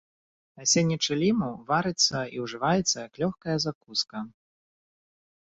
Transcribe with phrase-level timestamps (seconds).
[0.59, 4.27] Насенне чыліму варыцца і ўжываецца як лёгкая закуска.